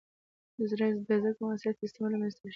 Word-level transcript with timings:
•د 0.57 0.59
زده 0.71 0.87
کړې 1.05 1.31
معاصر 1.43 1.73
سیستمونه 1.81 2.13
رامنځته 2.15 2.39
شول. 2.47 2.49